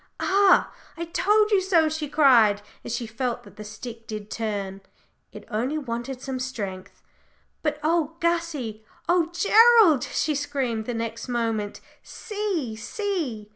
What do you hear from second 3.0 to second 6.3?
felt that the stick did turn, "it only wanted